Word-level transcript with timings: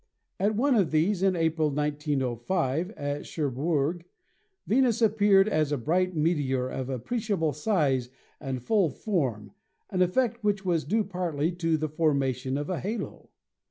At 0.39 0.55
one 0.55 0.73
of 0.73 0.89
these, 0.89 1.21
in 1.21 1.35
April, 1.35 1.69
1905, 1.69 2.89
at 2.97 3.23
Cherbourg, 3.27 4.03
Venus 4.65 4.99
appeared 4.99 5.47
as 5.47 5.71
a 5.71 5.77
bright 5.77 6.15
meteor 6.15 6.67
of 6.67 6.89
appreciable 6.89 7.53
size 7.53 8.09
and 8.39 8.63
full 8.63 8.89
form, 8.89 9.51
an 9.91 10.01
effect 10.01 10.43
which 10.43 10.65
was 10.65 10.85
due 10.85 11.03
partly 11.03 11.51
to 11.51 11.77
the 11.77 11.87
formation 11.87 12.57
of 12.57 12.67
a 12.67 12.79
halo. 12.79 13.29